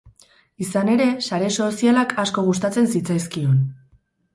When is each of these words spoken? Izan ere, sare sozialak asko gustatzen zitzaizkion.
Izan 0.65 0.89
ere, 0.93 1.05
sare 1.27 1.53
sozialak 1.59 2.19
asko 2.27 2.49
gustatzen 2.51 2.95
zitzaizkion. 2.97 3.67